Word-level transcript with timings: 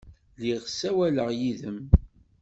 Lliɣ 0.37 0.63
ssawaleɣ 0.65 1.29
yid-m. 1.39 1.79